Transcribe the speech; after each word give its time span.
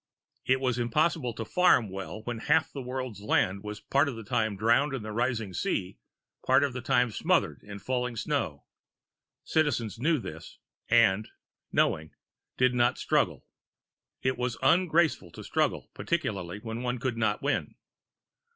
It 0.45 0.59
was 0.59 0.79
impossible 0.79 1.31
to 1.35 1.45
farm 1.45 1.91
well 1.91 2.23
when 2.23 2.39
half 2.39 2.73
the 2.73 2.81
world's 2.81 3.21
land 3.21 3.61
was 3.61 3.79
part 3.81 4.09
of 4.09 4.15
the 4.15 4.23
time 4.23 4.57
drowned 4.57 4.95
in 4.95 5.03
the 5.03 5.11
rising 5.11 5.53
sea, 5.53 5.99
part 6.43 6.63
of 6.63 6.73
the 6.73 6.81
time 6.81 7.11
smothered 7.11 7.61
in 7.61 7.77
falling 7.77 8.15
snow. 8.15 8.65
Citizens 9.43 9.99
knew 9.99 10.17
this 10.17 10.57
and, 10.89 11.29
knowing, 11.71 12.15
did 12.57 12.73
not 12.73 12.97
struggle 12.97 13.45
it 14.23 14.39
was 14.39 14.57
ungraceful 14.63 15.29
to 15.33 15.43
struggle, 15.43 15.91
particularly 15.93 16.57
when 16.57 16.81
one 16.81 16.97
could 16.97 17.15
not 17.15 17.43
win. 17.43 17.75